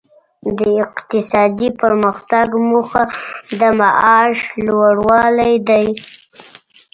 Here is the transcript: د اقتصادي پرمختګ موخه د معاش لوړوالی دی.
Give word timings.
د 0.59 0.61
اقتصادي 0.85 1.69
پرمختګ 1.81 2.47
موخه 2.69 3.03
د 3.59 3.61
معاش 3.79 4.37
لوړوالی 4.65 5.53
دی. 5.69 5.87